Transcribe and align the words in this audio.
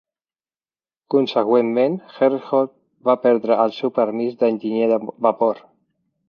Consegüentment, 1.13 1.97
Herreshoff 2.15 2.73
va 3.11 3.15
perdre 3.27 3.59
el 3.67 3.75
seu 3.77 3.93
permís 3.99 4.41
d'enginyer 4.41 4.89
de 4.95 4.99
vapor. 5.29 5.63